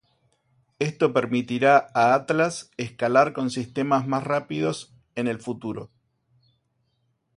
[0.79, 5.91] Esto permitirá a Atlas escalar con sistemas más rápidos en el futuro.